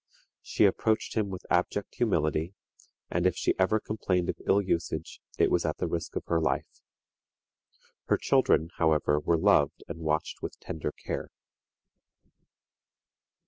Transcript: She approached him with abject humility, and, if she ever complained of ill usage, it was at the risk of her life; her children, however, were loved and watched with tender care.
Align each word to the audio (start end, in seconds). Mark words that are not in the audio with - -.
She 0.41 0.65
approached 0.65 1.13
him 1.15 1.29
with 1.29 1.45
abject 1.51 1.93
humility, 1.93 2.55
and, 3.11 3.27
if 3.27 3.35
she 3.35 3.53
ever 3.59 3.79
complained 3.79 4.29
of 4.29 4.37
ill 4.47 4.59
usage, 4.59 5.21
it 5.37 5.51
was 5.51 5.63
at 5.63 5.77
the 5.77 5.85
risk 5.85 6.15
of 6.15 6.23
her 6.25 6.41
life; 6.41 6.81
her 8.05 8.17
children, 8.17 8.69
however, 8.77 9.19
were 9.19 9.37
loved 9.37 9.83
and 9.87 9.99
watched 9.99 10.41
with 10.41 10.59
tender 10.59 10.91
care. 10.91 11.29